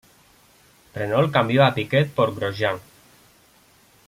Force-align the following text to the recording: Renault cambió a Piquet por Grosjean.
Renault 0.95 1.31
cambió 1.37 1.63
a 1.65 1.69
Piquet 1.75 2.11
por 2.15 2.35
Grosjean. 2.39 2.79